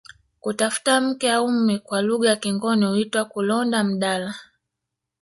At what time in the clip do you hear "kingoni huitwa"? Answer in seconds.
2.35-3.25